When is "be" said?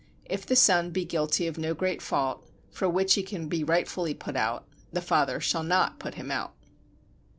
0.89-1.05, 3.47-3.63